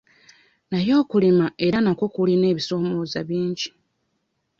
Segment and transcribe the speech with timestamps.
[0.71, 3.67] Naye okulima era nakwo kulina ebisoomoozo bingi.